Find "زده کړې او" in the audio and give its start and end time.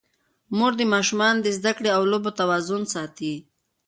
1.57-2.01